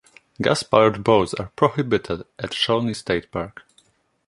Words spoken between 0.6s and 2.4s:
powered boats are prohibited